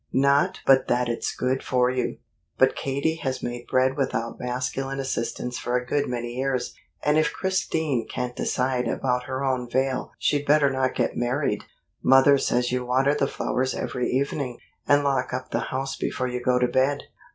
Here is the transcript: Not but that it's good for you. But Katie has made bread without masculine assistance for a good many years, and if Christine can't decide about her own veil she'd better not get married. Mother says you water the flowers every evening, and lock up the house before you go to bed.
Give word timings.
Not 0.11 0.61
but 0.65 0.87
that 0.87 1.07
it's 1.07 1.35
good 1.35 1.61
for 1.61 1.91
you. 1.91 2.17
But 2.57 2.75
Katie 2.75 3.17
has 3.17 3.43
made 3.43 3.67
bread 3.67 3.95
without 3.97 4.39
masculine 4.39 4.99
assistance 4.99 5.59
for 5.59 5.77
a 5.77 5.85
good 5.85 6.07
many 6.07 6.37
years, 6.37 6.73
and 7.03 7.19
if 7.19 7.31
Christine 7.31 8.07
can't 8.07 8.35
decide 8.35 8.87
about 8.87 9.25
her 9.25 9.43
own 9.45 9.69
veil 9.69 10.11
she'd 10.17 10.47
better 10.47 10.71
not 10.71 10.95
get 10.95 11.15
married. 11.15 11.65
Mother 12.01 12.39
says 12.39 12.71
you 12.71 12.83
water 12.83 13.13
the 13.13 13.27
flowers 13.27 13.75
every 13.75 14.09
evening, 14.09 14.57
and 14.87 15.03
lock 15.03 15.35
up 15.35 15.51
the 15.51 15.59
house 15.69 15.95
before 15.95 16.27
you 16.27 16.41
go 16.43 16.57
to 16.57 16.67
bed. 16.67 17.03